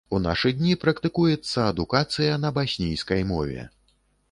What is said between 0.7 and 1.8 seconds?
практыкуецца